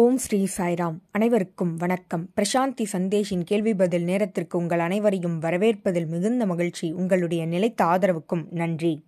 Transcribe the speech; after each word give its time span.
ஓம் 0.00 0.16
ஸ்ரீ 0.16 0.46
சாய்ராம். 0.56 0.96
அனைவருக்கும் 1.10 1.76
வணக்கம். 1.76 2.28
பிரசாந்தி 2.36 2.84
சந்தேஷின் 2.92 3.44
கேள்வி 3.44 3.74
பதில் 3.74 4.02
நேரத்திற்கு 4.02 4.58
உங்கள் 4.58 4.78
அனைவரையும் 4.78 5.40
வரவேற்பதில் 5.40 6.06
மிகுந்த 6.06 6.46
மகிழ்ச்சி. 6.46 6.92
உங்களுடைய 6.92 7.46
நிலைத்த 7.46 7.84
ஆதரவுக்கும் 7.84 8.46
நன்றி. 8.50 9.04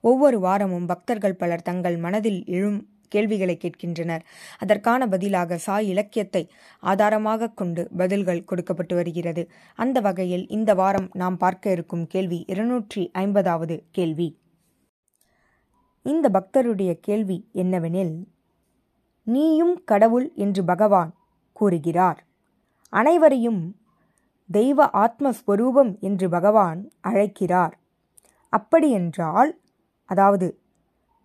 ஒவ்வொரு 0.00 0.38
வாரமும் 0.38 0.86
பக்தர்கள் 0.86 1.34
பலர் 1.34 1.62
தங்கள் 1.62 1.96
மனதில் 1.96 2.44
எழும் 2.46 2.88
கேள்விகளை 3.08 3.56
கேட்கின்றனர். 3.56 4.24
அதற்கான 4.58 5.08
பதிலாக 5.08 5.56
சாய் 5.56 5.88
இலக்கியத்தை 5.88 6.50
ஆதாரமாக 6.80 7.48
கொண்டு 7.48 7.88
பதில்கள் 7.96 8.44
கொடுக்கப்பட்டு 8.44 8.94
வருகிறது. 8.94 9.50
அந்த 9.74 10.00
வகையில் 10.00 10.48
இந்த 10.48 10.74
வாரம் 10.74 11.10
நாம் 11.12 11.36
பார்க்க 11.36 11.70
இருக்கும் 11.70 12.06
கேள்வி 12.06 12.44
இருநூற்றி 12.46 13.10
ஐம்பதாவது 13.12 13.84
கேள்வி. 13.90 14.38
இந்த 16.02 16.28
பக்தருடைய 16.28 16.94
கேள்வி 17.00 17.48
என்னவெனில் 17.54 18.14
நீயும் 19.26 19.84
கடவுள் 19.84 20.32
என்று 20.34 20.64
பகவான் 20.64 21.14
கூறுகிறார். 21.52 22.24
அனைவரையும் 22.88 23.76
தெய்வ 24.50 24.86
ஆத்மஸ்வரூபம் 24.86 25.98
என்று 26.00 26.28
பகவான் 26.28 26.90
அழைக்கிறார். 27.00 27.78
அப்படியென்றால் 28.48 29.60
அதாவது 30.04 30.58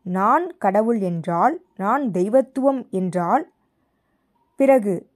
நான் 0.05 0.57
கடவுள் 0.57 0.99
என்றால் 0.99 1.65
நான் 1.75 2.11
தெய்வத்துவம் 2.11 2.87
என்றால் 2.89 3.51
பிறகு 4.55 5.09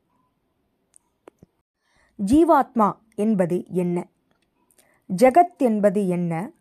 ஜீவாத்மா 2.26 2.96
என்பது 3.16 3.66
என்ன? 3.70 4.08
ஜகத் 5.10 5.58
என்பது 5.58 6.08
என்ன? 6.08 6.52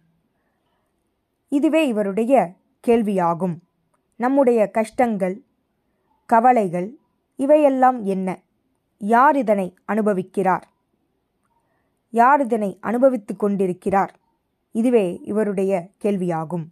இதுவே 1.49 1.87
இவருடைய 1.87 2.55
கேள்வியாகும். 2.87 3.57
நம்முடைய 4.17 4.71
கஷ்டங்கள் 4.71 5.43
கவலைகள் 6.27 6.97
இவையெல்லாம் 7.37 8.05
என்ன? 8.05 8.43
யார் 8.99 9.37
இதனை 9.37 9.75
அனுபவிக்கிறார்? 9.89 10.63
யார் 12.11 12.41
இதனை 12.41 12.79
அனுபவித்துக் 12.81 13.39
கொண்டிருக்கிறார்? 13.39 14.19
இதுவே 14.73 15.21
இவருடைய 15.23 15.89
கேள்வியாகும். 16.05 16.65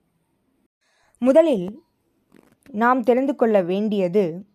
முதலில் 1.18 1.82
நாம் 2.70 3.02
தெரிந்து 3.02 3.34
கொள்ள 3.34 3.62
வேண்டியது 3.62 4.46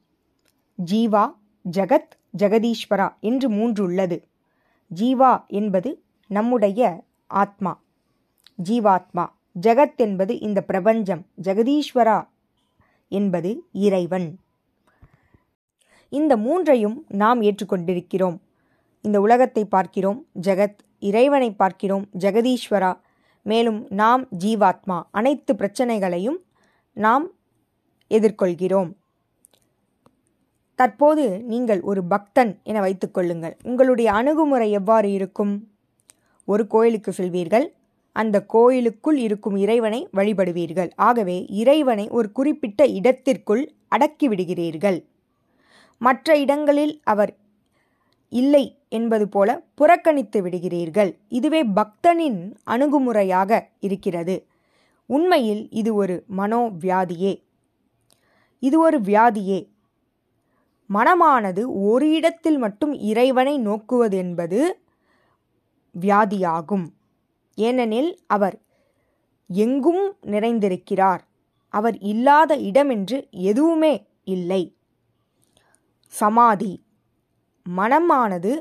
ஜீவா 0.91 1.35
ஜகத் 1.71 2.11
ஜெகதீஸ்வரா 2.37 3.19
என்று 3.19 3.49
மூன்று 3.49 3.83
உள்ளது. 3.83 4.27
ஜீவா 4.95 5.47
என்பது 5.47 6.03
நம்முடைய 6.27 7.03
ஆத்மா. 7.27 7.81
ஜீவாத்மா 8.69 9.25
ஜகத் 9.61 9.95
என்பது 9.95 10.39
இந்த 10.39 10.61
பிரபஞ்சம். 10.61 11.25
ஜெகதீஸ்வரா 11.41 12.27
என்பது 13.07 13.63
இறைவன். 13.71 14.39
இந்த 16.19 16.33
மூன்றையும் 16.45 16.97
நாம் 17.21 17.39
ஏற்றுக்கொண்டிருக்கிறோம். 17.41 18.37
இந்த 19.05 19.17
உலகத்தை 19.25 19.63
பார்க்கிறோம் 19.75 20.19
ஜெகத் 20.47 20.79
இறைவனை 21.09 21.49
பார்க்கிறோம் 21.61 22.05
ஜெகதீஸ்வரா. 22.19 22.91
மேலும் 23.45 23.79
நாம் 24.01 24.21
ஜீவாத்மா 24.43 24.97
அனைத்து 25.11 25.51
பிரச்சனைகளையும் 25.55 26.39
நாம் 26.97 27.25
எதிர்கொள்கிறோம். 28.11 28.91
தற்போது 30.79 31.25
நீங்கள் 31.51 31.81
ஒரு 31.91 32.01
பக்தன் 32.03 32.51
என 32.69 32.77
வைத்துக்கொள்ளுங்கள் 32.85 33.55
உங்களுடைய 33.63 34.09
அணுகுமுறை 34.11 34.69
எவ்வாறு 34.79 35.09
இருக்கும்? 35.17 35.53
ஒரு 36.47 36.63
கோயிலுக்கு 36.73 37.11
செல்வீர்கள். 37.17 37.67
அந்த 38.15 38.37
கோயிலுக்குள் 38.53 39.17
இருக்கும் 39.25 39.57
இறைவனை 39.63 40.01
வழிபடுவீர்கள். 40.17 40.91
ஆகவே 41.07 41.37
இறைவனை 41.61 42.05
ஒரு 42.17 42.27
குறிப்பிட்ட 42.37 42.81
இடத்திற்குள் 42.99 43.63
அடக்கிவிடுகிறீர்கள் 43.95 44.99
மற்ற 45.97 46.39
இடங்களில் 46.39 47.01
அவர் 47.03 47.37
இல்லை 48.29 48.77
என்பது 48.89 49.29
போல 49.29 49.61
புறக்கணித்து 49.75 50.41
விடுகிறீர்கள். 50.41 51.17
இதுவே 51.27 51.65
பக்தனின் 51.65 52.55
அணுகுமுறையாக 52.67 53.67
இருக்கிறது. 53.79 54.45
உண்மையில் 55.05 55.69
இது 55.69 55.95
ஒரு 55.95 56.23
மனோவியாதியே. 56.37 57.43
இது 58.59 58.79
ஒரு 58.79 58.99
வியாதியே. 58.99 59.67
மனமானது 60.93 61.63
ஒரு 61.67 62.11
இடத்தில் 62.11 62.57
மட்டும் 62.57 62.93
இறைவனை 62.93 63.57
நோக்குவது 63.57 64.17
என்பது 64.17 64.79
வியாதியாகும். 66.01 66.85
ஏனெனில் 67.55 68.19
அவர் 68.27 68.61
எங்கும் 69.47 70.15
நிறைந்திருக்கிறார். 70.21 71.19
அவர் 71.69 71.97
இல்லாத 71.97 72.55
இடமென்று 72.55 73.27
எதுவுமே 73.31 74.07
இல்லை. 74.23 74.74
சமாதி. 76.15 76.73
மனமானது 77.65 78.51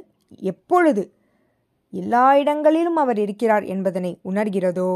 எப்பொழுது 0.43 1.03
எல்லா 1.93 2.37
இடங்களிலும் 2.37 2.97
அவர் 2.97 3.19
இருக்கிறார் 3.19 3.65
என்பதனை 3.65 4.13
உணர்கிறதோ 4.25 4.91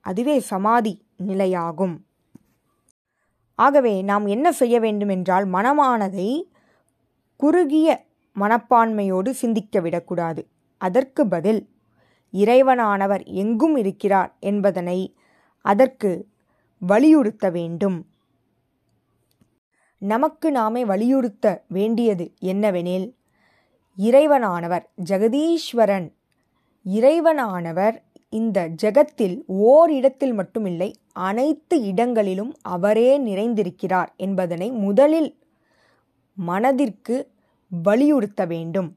அதுவே 0.00 0.36
சமாதி 0.40 0.92
நிலையாகும். 1.26 1.96
ஆகவே 3.58 3.94
நாம் 4.02 4.26
என்ன 4.26 4.52
செய்ய 4.52 4.76
வேண்டும் 4.80 5.08
என்றால் 5.08 5.46
மனமானதை 5.46 6.28
குறுகிய 7.40 7.88
மனப்பான்மையோடு 8.36 9.30
சிந்திக்க 9.30 9.80
விடக்கூடாது. 9.80 10.42
அதற்கு 10.80 11.22
பதில் 11.28 11.60
இறைவனானவர் 12.34 13.22
எங்கும் 13.42 13.76
இருக்கிறார் 13.76 14.30
என்பதனை 14.40 14.98
அதற்கு 15.64 16.10
வலியுறுத்த 16.82 17.46
வேண்டும். 17.50 17.98
நமக்கு 20.02 20.50
நாமே 20.50 20.84
வலியுறுத்த 20.84 21.62
வேண்டியது 21.68 22.32
என்னவெனில் 22.40 23.12
இறைவனானவர் 23.98 24.84
ஜெகதீஸ்வரன். 25.08 26.06
இறைவனானவர் 26.84 27.96
இந்த 28.28 28.68
ஜெகத்தில் 28.82 29.42
ஓர் 29.46 29.92
இடத்தில் 29.92 30.32
மட்டுமில்லை 30.32 30.92
அனைத்து 31.12 31.82
இடங்களிலும் 31.82 32.54
அவரே 32.62 33.18
நிறைந்திருக்கிறார் 33.18 34.10
என்பதனை 34.16 34.70
முதலில் 34.70 35.36
மனதிற்கு 36.34 37.28
வலியுறுத்த 37.68 38.44
வேண்டும். 38.44 38.96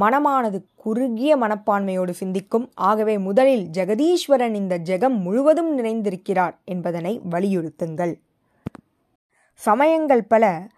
மனமானது 0.00 0.60
குறுகிய 0.74 1.36
மனப்பான்மையோடு 1.36 2.10
சிந்திக்கும். 2.10 2.70
ஆகவே 2.74 3.18
முதலில் 3.18 3.68
ஜெகதீஸ்வரன் 3.72 4.54
இந்த 4.54 4.78
ஜெகம் 4.78 5.18
முழுவதும் 5.18 5.78
நிறைந்திருக்கிறார் 5.78 6.56
என்பதனை 6.64 7.20
வலியுறுத்துங்கள். 7.30 8.14
சமயங்கள் 9.58 10.24
பல 10.24 10.68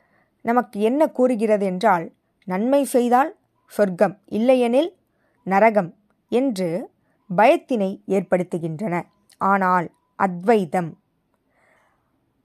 நமக்கு 0.43 0.81
என்ன 0.81 1.09
கூறுகிறது 1.09 1.67
என்றால் 1.67 2.13
நன்மை 2.45 2.85
செய்தால் 2.85 3.37
சொர்க்கம் 3.67 4.19
இல்லையெனில் 4.27 4.97
நரகம் 5.45 5.95
என்று 6.29 6.91
பயத்தினை 7.37 8.01
ஏற்படுத்துகின்றன. 8.09 9.03
ஆனால் 9.39 9.91
அத்வைதம் 10.17 10.99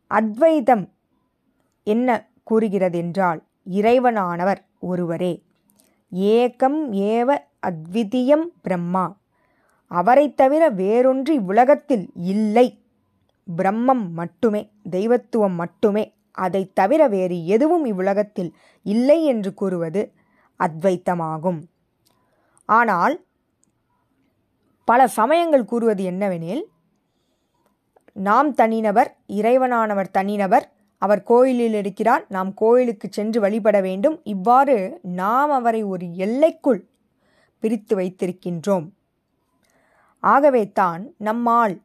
அத்வைதம் 0.08 0.94
என்ன 1.84 2.30
கூறுகிறது 2.44 2.98
என்றால் 2.98 3.44
இறைவனானவர் 3.72 4.66
ஒருவரே. 4.80 5.44
ஏகம் 6.16 6.92
ஏவ 6.92 7.38
அத்விதீயம் 7.68 8.46
பிரம்மா. 8.62 9.18
அவரைத் 9.88 10.38
தவிர 10.38 10.72
வேறொன்று 10.72 11.30
இவ்வுலகத்தில் 11.30 12.10
இல்லை. 12.16 12.80
பிரம்மம் 13.58 14.10
மட்டுமே 14.10 14.70
தெய்வத்துவம் 14.90 15.54
மட்டுமே. 15.54 16.14
அதைத் 16.36 16.76
தவிர 16.76 17.08
வேறு 17.08 17.46
எதுவும் 17.46 17.86
இவ்வுலகத்தில் 17.86 18.56
இல்லை 18.84 19.26
என்று 19.26 19.54
கூறுவது 19.54 20.14
அத்வைத்தமாகும். 20.60 21.62
ஆனால் 22.66 23.24
பல 24.86 25.08
சமயங்கள் 25.08 25.66
கூறுவது 25.66 26.12
என்னவெனில் 26.12 26.62
நாம் 28.14 28.54
தனிநபர் 28.54 29.18
இறைவனானவர் 29.28 30.12
தனிநபர் 30.12 30.72
அவர் 30.98 31.24
கோயிலில் 31.24 31.74
இருக்கிறார் 31.74 32.26
நாம் 32.30 32.54
கோயிலுக்கு 32.54 33.08
சென்று 33.12 33.40
வழிபட 33.40 33.82
வேண்டும் 33.82 34.22
இவ்வாறு 34.24 35.00
நாம் 35.02 35.52
அவரை 35.52 35.84
ஒரு 35.84 36.16
எல்லைக்குள் 36.16 36.88
பிரித்து 37.60 37.98
வைத்திருக்கின்றோம். 37.98 38.90
ஆகவே 40.20 40.72
தான் 40.72 41.14
நம்மால் 41.18 41.82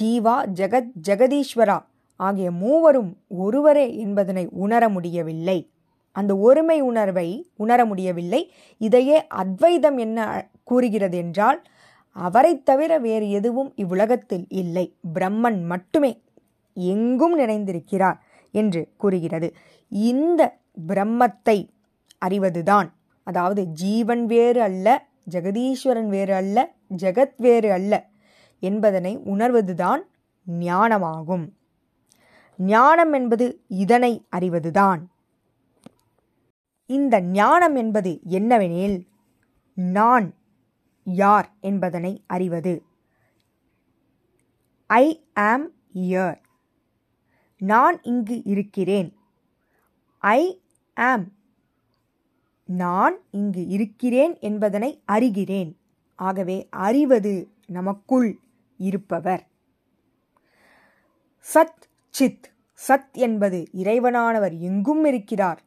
ஜீவா 0.00 0.46
ஜெகத் 0.54 0.90
ஜெகதீஸ்வரா 1.08 1.88
ஆகிய 2.20 2.50
மூவரும் 2.50 3.16
ஒருவரே 3.28 3.96
என்பதனை 3.96 4.48
உணர 4.50 4.88
முடியவில்லை. 4.88 5.58
அந்த 6.12 6.36
ஒருமை 6.36 6.80
உணர்வை 6.80 7.50
உணர 7.56 7.84
முடியவில்லை. 7.84 8.52
இதையே 8.78 9.26
அத்வைதம் 9.26 9.98
என்ன 9.98 10.48
கூறுகிறது 10.62 11.16
என்றால் 11.16 11.62
அவரைத் 12.10 12.64
தவிர 12.64 12.98
வேறு 12.98 13.30
எதுவும் 13.30 13.72
இவ்வுலகத்தில் 13.76 14.46
இல்லை. 14.48 14.94
பிரம்மன் 15.14 15.64
மட்டுமே 15.64 16.22
எங்கும் 16.74 17.38
நிறைந்திருக்கிறார் 17.38 18.18
என்று 18.50 18.88
கூறுகிறது. 18.96 19.54
இந்த 19.88 20.58
பிரம்மத்தை 20.88 21.68
அறிவதுதான். 22.18 22.92
அதாவது 23.22 23.64
ஜீவன் 23.64 24.26
வேறு 24.26 24.62
அல்ல 24.62 25.06
ஜெகதீஸ்வரன் 25.30 26.06
வேறு 26.06 26.34
அல்ல 26.34 26.72
ஜெகத் 27.02 27.34
வேறு 27.36 27.72
அல்ல 27.72 28.08
என்பதனை 28.60 29.18
உணர்வதுதான் 29.18 30.00
ஞானமாகும். 30.60 31.48
ஞானம் 32.60 33.12
என்பது 33.12 33.64
இதனை 33.68 34.26
அறிவதுதான். 34.30 35.10
இந்த 36.86 37.20
ஞானம் 37.20 37.74
என்பது 37.74 38.20
என்னவெனில் 38.28 39.06
நான் 39.74 40.34
யார் 41.04 41.54
என்பதனை 41.60 42.24
அறிவது. 42.26 42.82
ஐ 44.86 45.24
ஆம் 45.34 45.70
இயர் 45.94 46.40
நான் 47.58 48.02
இங்கு 48.02 48.42
இருக்கிறேன். 48.44 49.16
ஐ 50.18 50.62
ஆம் 50.94 51.32
நான் 52.64 53.18
இங்கு 53.30 53.66
இருக்கிறேன் 53.66 54.38
என்பதனை 54.38 55.02
அறிகிறேன். 55.12 55.76
ஆகவே 56.16 56.66
அறிவது 56.70 57.48
நமக்குள் 57.66 58.38
இருப்பவர். 58.76 59.48
சத் 61.54 61.88
சித். 62.10 62.49
சத் 62.88 63.12
என்பது 63.12 63.68
இறைவனானவர் 63.72 64.58
எங்கும் 64.58 65.04
இருக்கிறார். 65.04 65.62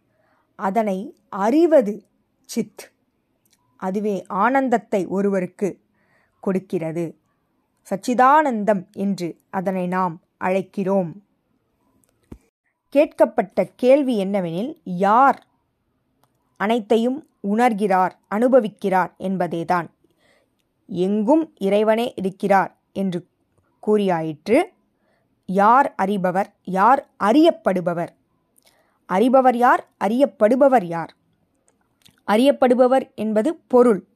அதனை 0.56 1.18
அறிவது 1.30 2.04
சித். 2.45 2.92
அதுவே 3.77 4.24
ஆனந்தத்தை 4.27 5.06
ஒருவருக்கு 5.07 5.80
கொடுக்கிறது. 6.39 7.18
சச்சிதானந்தம் 7.89 8.92
என்று 8.92 9.38
அதனை 9.50 9.88
நாம் 9.88 10.21
அழைக்கிறோம். 10.39 11.12
கேட்கப்பட்ட 12.89 13.71
கேள்வி 13.75 14.25
என்னவெனில் 14.25 14.80
யார் 14.83 15.48
அனைத்தையும் 16.57 17.27
உணர்கிறார் 17.48 18.12
அனுபவிக்கிறார் 18.36 19.12
என்பதேதான். 19.18 19.89
எங்கும் 20.88 21.54
இறைவனே 21.57 22.13
இருக்கிறார் 22.15 22.77
என்று 22.94 23.27
கூறியாயிற்று. 23.88 24.63
யார் 25.45 25.95
அறிபவர் 26.01 26.53
யார் 26.63 27.09
அறியப்படுபவர்? 27.23 28.07
அறிபவர் 29.13 29.55
யார் 29.55 29.89
அறியப்படுபவர் 30.03 30.83
யார்? 30.83 31.15
அறியப்படுபவர் 32.27 33.15
என்பது 33.15 33.55
பொருள். 33.55 34.07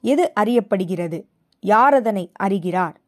எது 0.00 0.32
அறியப்படுகிறது? 0.40 1.26
யார் 1.60 1.94
அதனை 1.94 2.32
அறிகிறார்? 2.32 3.00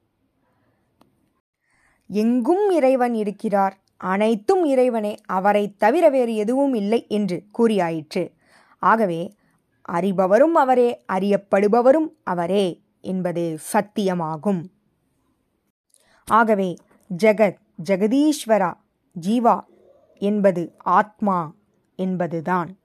எங்கும் 2.08 2.70
இறைவன் 2.70 3.14
இருக்கிறார். 3.14 3.78
அனைத்தும் 3.96 4.64
இறைவனே. 4.64 5.16
அவரை 5.26 5.76
தவிர 5.76 6.08
வேறு 6.08 6.34
எதுவும் 6.34 6.74
இல்லை 6.74 7.06
என்று 7.08 7.44
கூறியாயிற்று. 7.58 8.32
ஆகவே 8.78 9.34
அறிபவரும் 9.92 10.54
அவரே 10.54 11.04
அறியப்படுபவரும் 11.12 12.12
அவரே 12.24 12.80
என்பது 13.00 13.58
சத்தியமாகும். 13.72 14.64
ஆகவே 16.26 16.76
ஜெகத் 17.16 17.56
ஜெகதீஸ்வரா 17.84 18.74
ஜீவா 19.26 19.60
என்பது 20.18 20.74
ஆத்மா 20.78 21.54
என்பதுதான். 21.96 22.76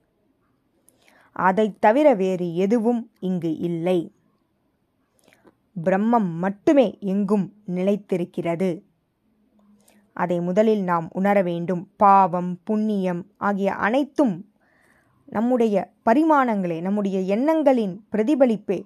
அதைத் 1.32 1.80
தவிர 1.80 2.14
வேறு 2.14 2.54
எதுவும் 2.54 3.10
இங்கு 3.20 3.56
இல்லை. 3.56 4.12
பிரம்மம் 5.84 6.34
மட்டுமே 6.38 6.96
எங்கும் 7.00 7.52
நிலைத்திருக்கிறது. 7.66 8.82
அதை 10.12 10.40
முதலில் 10.40 10.82
நாம் 10.82 11.08
உணர 11.12 11.42
வேண்டும். 11.42 11.90
பாவம் 11.96 12.60
புண்ணியம் 12.64 13.26
ஆகிய 13.36 13.74
அனைத்தும் 13.74 14.52
நம்முடைய 15.26 15.92
பரிமாணங்களே 16.04 16.80
நம்முடைய 16.80 17.20
எண்ணங்களின் 17.20 18.06
பிரதிபலிப்பே 18.12 18.82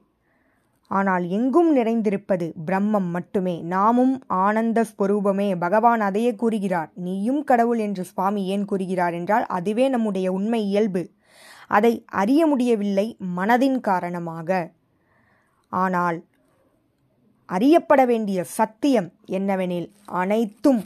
ஆனால் 0.93 1.25
எங்கும் 1.29 1.71
நிறைந்திருப்பது 1.77 2.47
பிரம்மம் 2.67 3.09
மட்டுமே. 3.11 3.55
நாமும் 3.75 4.15
ஆனந்த 4.27 4.85
ஸ்வரூபமே. 4.91 5.49
பகவான் 5.59 6.01
அதையே 6.01 6.33
கூறுகிறார். 6.35 6.91
நீயும் 6.95 7.43
கடவுள் 7.45 7.79
என்று 7.79 8.05
சுவாமி 8.05 8.43
ஏன் 8.47 8.65
கூறுகிறார் 8.65 9.15
என்றால் 9.15 9.47
அதுவே 9.47 9.89
நம்முடைய 9.89 10.33
உண்மை 10.33 10.61
இயல்பு. 10.65 11.03
அதை 11.67 11.93
அறிய 12.13 12.47
முடியவில்லை 12.47 13.07
மனதின் 13.37 13.81
காரணமாக. 13.81 14.71
ஆனால் 15.73 16.19
அறியப்பட 17.49 18.05
வேண்டிய 18.05 18.41
சத்தியம் 18.59 19.09
என்னவெனில் 19.31 19.89
அனைத்தும் 20.05 20.83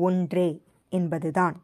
ஒன்றே 0.00 0.48
என்பதுதான். 0.92 1.56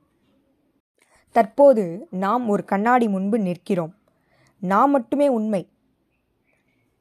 தற்போது 1.37 1.85
நாம் 2.11 2.45
ஒரு 2.49 2.65
கண்ணாடி 2.65 3.09
முன்பு 3.09 3.39
நிற்கிறோம். 3.39 3.95
நாம் 4.63 4.91
மட்டுமே 4.91 5.29
உண்மை. 5.29 5.63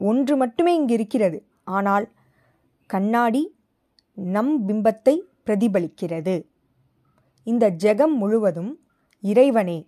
ஒன்று 0.09 0.35
மட்டுமே 0.37 0.73
இங்கு 0.75 0.93
இருக்கிறது. 0.93 1.37
ஆனால் 1.63 2.05
கண்ணாடி 2.89 3.43
நம் 4.17 4.53
பிம்பத்தை 4.67 5.15
பிரதிபலிக்கிறது. 5.47 6.35
இந்த 7.47 7.65
ஜெகம் 7.83 8.15
முழுவதும் 8.21 8.71
இறைவனே 9.23 9.79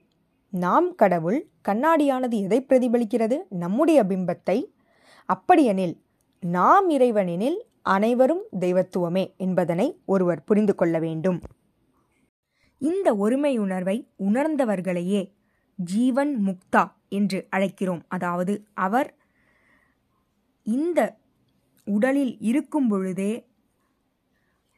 நாம் 0.53 0.87
கடவுள் 0.95 1.39
கண்ணாடியானது 1.67 2.35
எதை 2.45 2.59
பிரதிபலிக்கிறது? 2.69 3.37
நம்முடைய 3.49 3.99
பிம்பத்தை. 4.03 4.57
அப்படியெனில் 5.29 5.95
நாம் 6.43 6.87
இறைவனெனில் 6.89 7.57
அனைவரும் 7.95 8.43
தெய்வத்துவமே 8.59 9.23
என்பதனை 9.37 9.87
ஒருவர் 10.05 10.43
புரிந்து 10.43 10.73
கொள்ள 10.75 10.95
வேண்டும். 10.99 11.39
இந்த 12.81 13.07
ஒருமை 13.15 13.51
உணர்வை 13.57 13.97
உணர்ந்தவர்களையே 14.27 15.21
ஜீவன் 15.79 16.33
முக்தா 16.47 16.83
என்று 17.09 17.39
அழைக்கிறோம். 17.55 18.01
அதாவது 18.07 18.53
அவர் 18.85 19.09
இந்த 20.67 20.99
உடலில் 21.87 22.37
இருக்கும் 22.39 22.87
பொழுதே 22.87 23.45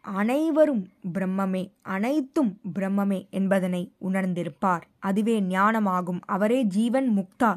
அனைவரும் 0.01 0.83
பிரம்மமே 1.13 1.71
அனைத்தும் 1.81 2.51
பிரம்மமே 2.79 3.29
என்பதனை 3.29 3.91
உணர்ந்திருப்பார். 4.01 4.83
அதுவே 4.99 5.41
ஞானமாகும். 5.41 6.21
அவரே 6.25 6.63
ஜீவன் 6.63 7.09
முக்தா 7.17 7.51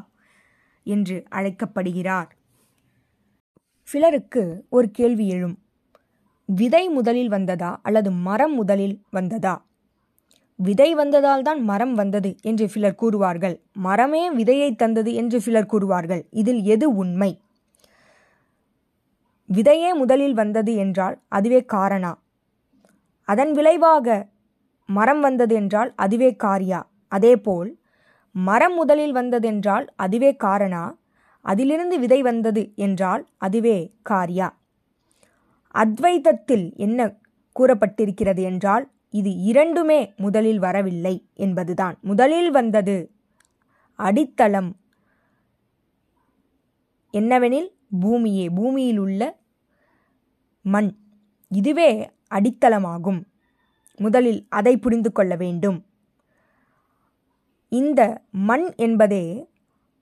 என்று 0.83 1.23
அழைக்கப்படுகிறார். 1.29 2.29
சிலருக்கு 3.87 4.65
ஒரு 4.69 4.91
கேள்வி 4.91 5.27
எழும். 5.27 5.55
விதை 6.45 6.89
முதலில் 6.89 7.29
வந்ததா 7.29 7.79
அல்லது 7.81 8.11
மரம் 8.11 8.53
முதலில் 8.53 9.01
வந்ததா? 9.11 9.55
விதை 10.59 10.95
வந்ததால் 10.95 11.41
தான் 11.41 11.61
மரம் 11.63 11.93
வந்தது 11.93 12.35
என்று 12.41 12.69
சிலர் 12.69 12.99
கூறுவார்கள். 13.01 13.55
மரமே 13.73 14.23
விதையை 14.35 14.75
தந்தது 14.75 15.13
என்று 15.13 15.41
சிலர் 15.41 15.71
கூறுவார்கள். 15.71 16.21
இதில் 16.31 16.61
எது 16.63 16.95
உண்மை? 16.95 17.31
விதையே 19.49 19.93
முதலில் 19.93 20.33
வந்தது 20.33 20.75
என்றால் 20.75 21.21
அதுவே 21.29 21.65
காரணா. 21.73 22.11
அதன் 23.27 23.51
விளைவாக 23.51 24.07
மரம் 24.89 25.19
வந்தது 25.19 25.55
என்றால் 25.55 25.93
அதுவே 25.95 26.35
காரியா. 26.35 26.79
அதேபோல் 27.07 27.69
மரம் 28.35 28.73
முதலில் 28.73 29.15
வந்ததென்றால் 29.15 29.85
அதுவே 29.95 30.35
காரணா 30.43 30.83
அதிலிருந்து 31.45 31.99
விதை 31.99 32.21
வந்தது 32.21 32.71
என்றால் 32.75 33.23
அதுவே 33.37 33.77
காரியா. 34.01 34.47
அத்வைதத்தில் 35.75 36.75
என்ன 36.75 36.99
கூறப்பட்டிருக்கிறது 37.55 38.41
என்றால் 38.41 38.85
இது 39.09 39.31
இரண்டுமே 39.41 40.13
முதலில் 40.17 40.59
வரவில்லை 40.59 41.15
என்பதுதான். 41.33 41.97
முதலில் 42.01 42.51
வந்தது 42.51 42.97
அடித்தளம். 43.99 44.71
என்னவெனில் 47.13 47.69
பூமியே 47.99 48.49
பூமியில் 48.49 48.97
உள்ள 48.97 49.37
மண் 50.61 50.95
இதுவே 51.49 52.11
அடித்தளமாகும். 52.31 53.23
முதலில் 53.95 54.45
அதை 54.49 54.77
புரிந்து 54.77 55.11
கொள்ள 55.11 55.35
வேண்டும். 55.35 55.85
இந்த 57.69 58.21
மண் 58.31 58.73
என்பதே 58.75 59.49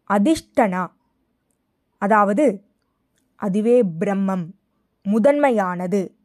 அதிஷ்டனா? 0.10 0.92
அதாவது 1.98 2.64
அதுவே 3.36 3.84
பிரம்மம் 3.84 4.46
முதன்மையானது. 5.04 6.16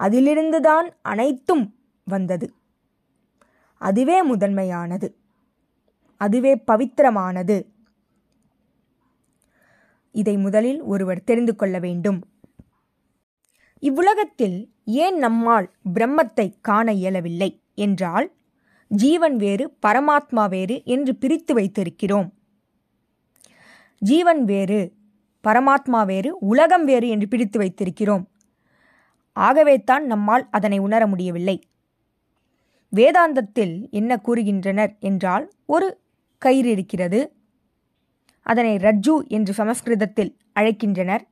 அதிலிருந்துதான் 0.00 0.90
அனைத்தும் 1.02 1.74
வந்தது. 2.04 2.54
அதுவே 3.78 4.22
முதன்மையானது. 4.22 5.16
அதுவே 6.16 6.62
பவித்திரமானது. 6.66 7.73
இதை 10.14 10.36
முதலில் 10.36 10.80
ஒருவர் 10.82 11.24
தெரிந்து 11.24 11.56
கொள்ள 11.56 11.78
வேண்டும். 11.78 12.20
இவ்வுலகத்தில் 13.82 14.70
ஏன் 14.84 15.16
நம்மால் 15.18 15.66
பிரம்மத்தை 15.94 16.46
காண 16.60 16.92
இயலவில்லை 16.92 17.50
என்றால் 17.74 18.26
ஜீவன் 18.90 19.36
வேறு 19.36 19.64
பரமாத்மா 19.86 20.48
வேறு 20.48 20.76
என்று 20.84 21.12
பிரித்து 21.14 21.52
வைத்திருக்கிறோம். 21.54 22.28
ஜீவன் 24.02 24.44
வேறு 24.44 24.80
பரமாத்மா 25.44 26.00
வேறு 26.06 26.30
உலகம் 26.38 26.84
வேறு 26.84 27.08
என்று 27.08 27.28
பிரித்து 27.28 27.58
வைத்திருக்கிறோம். 27.58 28.24
ஆகவே 29.36 29.76
தான் 29.80 30.04
நம்மால் 30.06 30.44
அதனை 30.50 30.78
உணர 30.78 31.06
முடியவில்லை. 31.06 31.56
வேதாந்தத்தில் 32.92 33.74
என்ன 33.90 34.20
கூறுகின்றனர் 34.26 34.92
என்றால் 35.00 35.44
ஒரு 35.66 35.88
கயிறு 36.42 36.70
இருக்கிறது 36.70 37.20
அதனை 38.44 38.76
ரஜ்ஜு 38.76 39.14
என்று 39.28 39.52
சமஸ்கிருதத்தில் 39.52 40.32
அழைக்கின்றனர். 40.60 41.24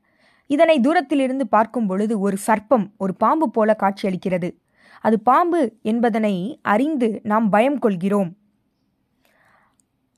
இதனை 0.50 0.76
தூரத்திலிருந்து 0.80 1.44
பார்க்கும் 1.46 1.86
பொழுது 1.86 2.14
ஒரு 2.18 2.36
சர்ப்பம் 2.46 2.86
ஒரு 2.96 3.12
பாம்பு 3.14 3.46
போல 3.50 3.76
காட்சியளிக்கிறது. 3.78 4.48
அது 5.04 5.16
பாம்பு 5.20 5.60
என்பதனை 5.82 6.34
அறிந்து 6.62 7.08
நாம் 7.22 7.48
பயம் 7.48 7.78
கொள்கிறோம். 7.78 8.30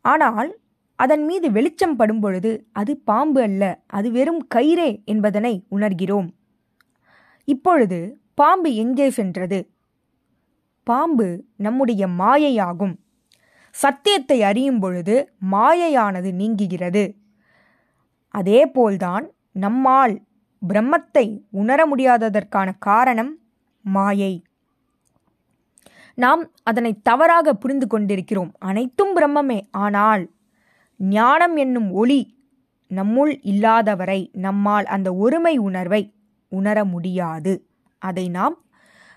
ஆனால் 0.04 0.50
அதன் 0.98 1.24
மீது 1.24 1.46
வெளிச்சம் 1.52 1.96
படும் 1.96 2.20
பொழுது 2.20 2.50
அது 2.72 2.92
பாம்பு 3.10 3.40
அல்ல 3.42 3.62
அது 3.86 4.08
வெறும் 4.10 4.42
கயிறே 4.54 4.90
என்பதனை 5.04 5.54
உணர்கிறோம். 5.70 6.28
இப்பொழுது 7.48 7.98
பாம்பு 8.34 8.68
எங்கே 8.74 9.06
சென்றது? 9.10 9.58
பாம்பு 10.86 11.26
நம்முடைய 11.56 12.06
மாயையாகும். 12.20 12.94
சத்தியத்தை 13.74 14.42
அறியும் 14.42 14.78
பொழுது 14.78 15.32
மாயையானது 15.50 16.30
நீங்குகிறது. 16.32 17.04
அதேபோல்தான் 18.30 19.24
நம்மால் 19.52 20.22
பிரம்மத்தை 20.68 21.26
உணர 21.50 21.80
முடியாததற்கான 21.86 22.68
காரணம் 22.78 23.38
மாயை. 23.80 24.44
நாம் 26.14 26.42
அதனை 26.62 26.92
தவறாக 27.02 27.54
புரிந்து 27.54 27.86
கொண்டிருக்கிறோம். 27.86 28.52
அனைத்தும் 28.58 29.12
பிரம்மமே. 29.16 29.60
ஆனால் 29.70 30.30
ஞானம் 30.96 31.56
என்னும் 31.56 31.90
ஒளி 31.90 32.20
நம்முள் 32.90 33.32
இல்லாதவரை 33.42 34.20
நம்மால் 34.32 34.84
அந்த 34.84 35.14
ஒருமை 35.14 35.56
உணர்வை 35.56 36.02
உணர 36.48 36.84
முடியாது. 36.84 37.66
அதை 37.98 38.28
நாம் 38.28 38.56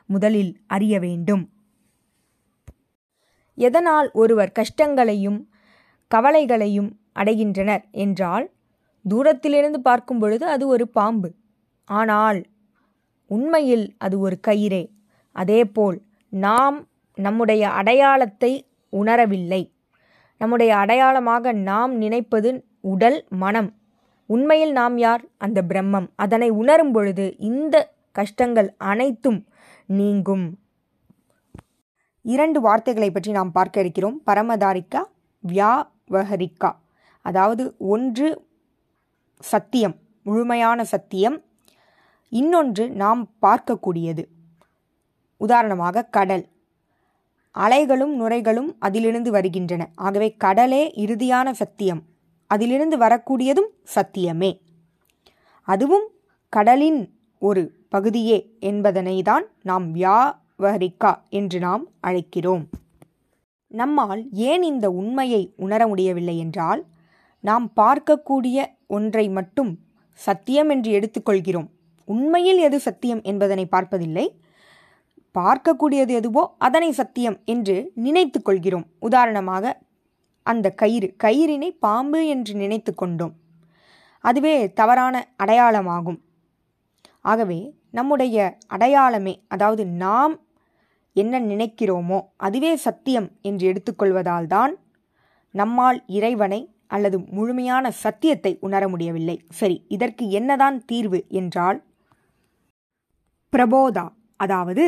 முதலில் 0.06 0.52
அறிய 0.68 1.00
வேண்டும். 1.00 1.44
எதனால் 3.58 4.10
ஒருவர் 4.14 4.52
கஷ்டங்களையும் 4.52 5.40
கவலைகளையும் 6.12 6.90
அடைகின்றனர் 7.20 7.84
என்றால் 7.92 8.46
தூரத்திலிருந்து 9.06 9.80
பார்க்கும் 9.82 10.20
பொழுது 10.20 10.46
அது 10.46 10.68
ஒரு 10.68 10.86
பாம்பு. 10.88 11.30
ஆனால் 11.86 12.40
உண்மையில் 13.32 13.86
அது 13.98 14.16
ஒரு 14.20 14.40
கயிறே. 14.48 14.84
அதேபோல் 15.36 15.98
நாம் 16.30 16.78
நம்முடைய 17.18 17.64
அடையாளத்தை 17.70 18.52
உணரவில்லை. 18.94 19.62
நம்முடைய 20.42 20.76
அடையாளமாக 20.76 21.52
நாம் 21.52 21.94
நினைப்பது 21.98 22.50
உடல் 22.82 23.20
மனம். 23.30 23.70
உண்மையில் 24.30 24.72
நாம் 24.72 24.98
யார்? 24.98 25.24
அந்த 25.38 25.60
பிரம்மம். 25.70 26.08
அதனை 26.16 26.50
உணரும் 26.62 26.92
பொழுது 26.92 27.26
இந்த 27.38 27.76
கஷ்டங்கள் 28.12 28.70
அனைத்தும் 28.78 29.40
நீங்கும். 29.86 30.46
இரண்டு 32.34 32.60
வார்த்தைகளை 32.62 33.12
பற்றி 33.12 33.32
நாம் 33.32 33.52
பார்க்க 33.52 33.80
இருக்கிறோம். 33.80 34.18
பரமதாரிக்கா 34.28 35.02
வியாவஹரிக்கா. 35.44 36.72
அதாவது 37.26 37.64
ஒன்று 37.94 38.28
சத்தியம் 39.42 39.96
முழுமையான 40.22 40.80
சத்தியம். 40.84 41.38
இன்னொன்று 42.32 42.86
நாம் 43.04 43.22
பார்க்கக்கூடியது. 43.42 44.24
உதாரணமாக 45.42 46.06
கடல். 46.18 46.46
அலைகளும் 47.56 48.14
நுரைகளும் 48.22 48.70
அதிலிருந்து 48.80 49.32
வருகின்றன. 49.32 49.84
ஆகவே 49.96 50.30
கடலே 50.46 50.84
இறுதியான 50.96 51.52
சத்தியம். 51.52 52.02
அதிலிருந்து 52.52 52.98
வரக்கூடியதும் 52.98 53.72
சத்தியமே. 53.96 54.52
அதுவும் 55.68 56.08
கடலின் 56.54 57.00
ஒரு 57.42 57.64
பகுதியே 57.90 58.38
என்பதனை 58.60 59.22
தான் 59.22 59.46
நாம் 59.62 59.88
வஹரிக்கா 60.60 61.12
என்று 61.30 61.60
நாம் 61.60 61.84
அழைக்கிறோம். 62.02 62.64
நம்மால் 63.72 64.22
ஏன் 64.50 64.64
இந்த 64.64 64.88
உண்மையை 64.92 65.42
உணர 65.56 65.82
முடியவில்லை 65.88 66.36
என்றால் 66.38 66.82
நாம் 67.44 67.66
பார்க்கக்கூடிய 67.76 68.58
ஒன்றை 68.88 69.26
மட்டும் 69.30 69.72
சத்தியம் 70.20 70.70
என்று 70.70 70.92
எடுத்துக்கொள்கிறோம். 70.92 71.68
உண்மையில் 72.08 72.58
எது 72.58 72.78
சத்தியம் 72.80 73.22
என்பதனை 73.22 73.66
பார்ப்பதில்லை. 73.66 74.26
பார்க்கக்கூடியது 75.36 76.14
எதுவோ 76.14 76.44
அதனை 76.58 76.90
சத்தியம் 76.92 77.38
என்று 77.46 77.76
நினைத்து 78.06 78.40
கொள்கிறோம் 78.42 78.88
உதாரணமாக 79.00 79.76
அந்த 80.46 80.68
கயிறு 80.72 81.08
கயிறினை 81.24 81.70
பாம்பு 81.86 82.20
என்று 82.28 82.54
நினைத்து 82.54 82.92
கொண்டோம். 82.96 83.34
அதுவே 84.24 84.56
தவறான 84.74 85.16
அடையாளமாகும். 85.44 86.20
ஆகவே 87.22 87.60
நம்முடைய 87.92 88.38
அடையாளமே 88.68 89.34
அதாவது 89.48 89.84
நாம் 90.04 90.34
என்ன 91.22 91.40
நினைக்கிறோமோ 91.52 92.20
அதுவே 92.48 92.72
சத்தியம் 92.86 93.28
என்று 93.50 93.64
எடுத்துக்கொள்வதால் 93.72 94.48
தான் 94.56 94.74
நம்மால் 95.56 96.00
இறைவனை 96.18 96.62
அல்லது 96.96 97.18
முழுமையான 97.38 97.86
சத்தியத்தை 98.04 98.52
உணர 98.68 98.84
முடியவில்லை. 98.94 99.36
சரி 99.60 99.78
இதற்கு 99.96 100.24
என்னதான் 100.40 100.78
தீர்வு 100.90 101.20
என்றால் 101.40 101.80
பிரபோதா. 103.54 104.06
அதாவது 104.40 104.86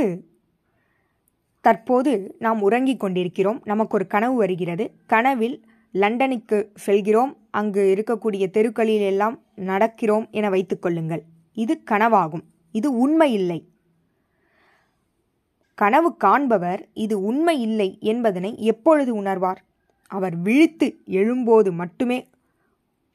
தற்போது 1.65 2.11
நாம் 2.45 2.59
உறங்கிக் 2.67 3.01
கொண்டிருக்கிறோம். 3.03 3.59
நமக்கு 3.71 3.95
ஒரு 3.97 4.05
கனவு 4.13 4.35
வருகிறது. 4.43 4.85
கனவில் 5.13 5.57
லண்டனுக்கு 5.93 6.57
செல்கிறோம். 6.85 7.31
அங்கு 7.59 7.81
இருக்கக்கூடிய 7.93 8.45
தெருக்களில் 8.57 9.05
எல்லாம் 9.11 9.35
நடக்கிறோம் 9.71 10.25
என 10.39 10.49
வைத்துக்கொள்ளுங்கள் 10.55 11.23
இது 11.57 11.73
கனவாகும். 11.91 12.45
இது 12.75 12.89
உண்மை 13.03 13.29
இல்லை 13.39 13.59
கனவு 15.79 16.15
காண்பவர் 16.23 16.79
இது 16.93 17.21
உண்மை 17.21 17.61
இல்லை 17.61 17.97
என்பதனை 17.99 18.57
எப்பொழுது 18.57 19.21
உணர்வார்? 19.21 19.55
அவர் 20.07 20.37
விழித்து 20.37 21.01
எழும்போது 21.05 21.71
மட்டுமே 21.71 22.27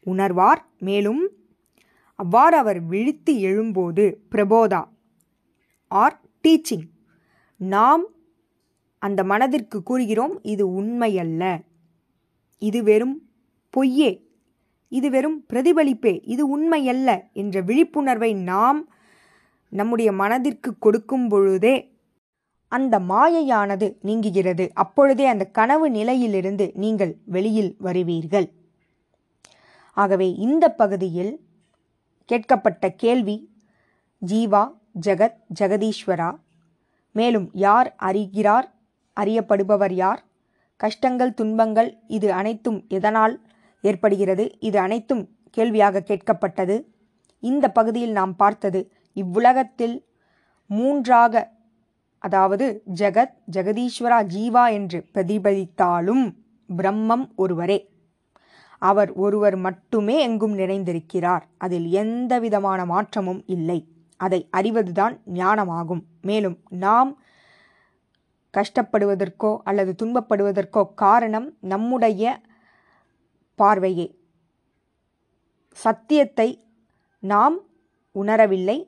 உணர்வார். 0.06 0.56
மேலும் 0.78 1.30
அவ்வாறு 2.14 2.56
அவர் 2.56 2.80
விழித்து 2.80 3.34
எழும்போது 3.34 4.16
பிரபோதா. 4.30 4.88
ஆர். 5.88 6.20
டீச்சிங். 6.48 6.88
நாம் 7.56 8.04
அந்த 8.98 9.24
மனதிற்கு 9.24 9.82
கூறுகிறோம் 9.82 10.42
இது 10.42 10.68
உண்மையல்ல. 10.68 11.60
இது 12.58 12.82
வெறும் 12.82 13.28
பொய்யே. 13.70 14.30
இது 14.88 15.10
வெறும் 15.10 15.44
பிரதிபலிப்பே. 15.52 16.20
இது 16.24 16.58
உண்மையல்ல 16.58 17.32
என்ற 17.32 17.60
விழிப்புணர்வை 17.60 18.34
நாம் 18.34 18.88
நம்முடைய 19.68 20.12
மனதிற்கு 20.12 20.78
கொடுக்கும் 20.78 21.28
பொழுதே 21.28 21.93
அந்த 22.72 22.98
மாயையானது 22.98 23.86
நீங்குகிறது. 24.02 24.70
அப்பொழுதே 24.74 25.26
அந்த 25.26 25.44
கனவு 25.44 25.90
நிலையிலிருந்து 25.90 26.72
நீங்கள் 26.74 27.12
வெளியில் 27.24 27.76
வருவீர்கள். 27.82 28.48
ஆகவே 29.96 30.28
இந்த 30.46 30.64
பகுதியில் 30.70 31.32
கேட்கப்பட்ட 32.28 32.88
கேள்வி 32.96 33.36
ஜீவா 34.22 34.62
ஜெகத் 35.06 35.38
ஜெகதீஸ்வரா 35.60 36.30
மேலும் 37.12 37.50
யார் 37.52 37.94
அறிகிறார் 37.96 38.68
அறியப்படுபவர் 39.16 39.92
யார் 39.92 40.20
கஷ்டங்கள் 40.76 41.34
துன்பங்கள் 41.34 41.90
இது 42.06 42.32
அனைத்தும் 42.32 42.84
எதனால் 42.88 43.34
ஏற்படுகிறது 43.80 44.44
இது 44.58 44.78
அனைத்தும் 44.78 45.22
கேள்வியாக 45.50 46.02
கேட்கப்பட்டது. 46.06 46.76
இந்த 47.42 47.68
பகுதியில் 47.68 48.12
நாம் 48.12 48.36
பார்த்தது 48.36 48.80
இவ்வுலகத்தில் 49.12 49.96
மூன்றாக 50.70 51.52
அதாவது 52.26 52.66
ஜெகத் 52.94 53.34
ஜெகதீஸ்வரா 53.52 54.18
ஜீவா 54.34 54.64
என்று 54.70 54.98
பிரதிபலித்தாலும் 55.14 56.24
பிரம்மம் 56.68 57.24
ஒருவரே. 57.36 57.78
அவர் 58.82 59.10
ஒருவர் 59.24 59.56
மட்டுமே 59.56 60.16
எங்கும் 60.20 60.54
நிறைந்திருக்கிறார். 60.58 61.44
அதில் 61.58 61.86
எந்த 62.02 62.32
விதமான 62.38 62.80
மாற்றமும் 62.84 63.42
இல்லை. 63.46 63.78
அதை 64.20 64.40
அறிவதுதான் 64.56 65.14
ஞானமாகும். 65.34 66.02
மேலும் 66.22 66.56
நாம் 66.84 67.10
கஷ்டப்படுவதற்கோ 68.54 69.52
அல்லது 69.64 69.92
துன்பப்படுவதற்கோ 70.02 70.82
காரணம் 70.94 71.48
நம்முடைய 71.72 72.24
பார்வையே. 73.58 74.06
சத்தியத்தை 75.76 76.48
நாம் 77.22 77.56
உணரவில்லை. 78.14 78.78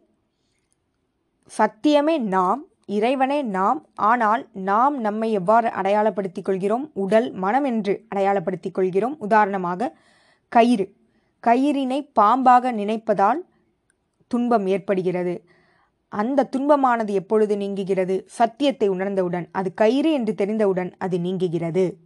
சத்தியமே 1.51 2.17
நாம் 2.37 2.63
இறைவனே 2.89 3.43
நாம் 3.43 3.87
ஆனால் 3.95 4.49
நாம் 4.53 5.01
நம்மை 5.01 5.33
எவ்வாறு 5.33 5.69
அடையாளப்படுத்திக் 5.69 6.45
கொள்கிறோம்? 6.45 6.91
உடல் 6.95 7.33
மனம் 7.33 7.65
என்று 7.65 8.05
அடையாளப்படுத்திக் 8.09 8.75
கொள்கிறோம். 8.75 9.19
உதாரணமாக 9.19 9.97
கயிறு. 10.49 10.95
கயிறினை 11.47 12.11
பாம்பாக 12.21 12.73
நினைப்பதால் 12.73 13.47
துன்பம் 14.27 14.67
ஏற்படுகிறது. 14.67 15.45
அந்த 16.09 16.49
துன்பமானது 16.57 17.11
எப்பொழுது 17.11 17.57
நீங்குகிறது? 17.57 18.25
சத்தியத்தை 18.27 18.89
உணர்ந்தவுடன் 18.89 19.49
அது 19.53 19.75
கயிறு 19.75 20.13
என்று 20.13 20.35
தெரிந்தவுடன் 20.35 20.95
அது 20.99 21.19
நீங்குகிறது. 21.19 21.99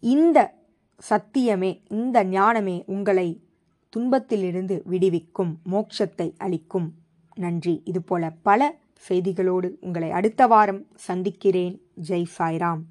இந்த 0.00 0.54
சத்தியமே 1.10 1.80
இந்த 1.88 2.24
ஞானமே 2.24 2.84
உங்களை 2.86 3.44
துன்பத்திலிருந்து 3.88 4.82
விடுவிக்கும் 4.84 5.58
மோட்சத்தை 5.70 6.34
அளிக்கும். 6.38 6.97
நன்றி. 7.38 7.74
இதுபோல 7.84 8.30
பல 8.42 8.74
செய்திகளோடு 9.08 9.70
உங்களை 9.80 10.10
அடுத்த 10.10 10.46
வாரம் 10.46 10.86
சந்திக்கிறேன். 10.94 11.74
ஜெய் 12.08 12.30
சாய்ராம். 12.38 12.84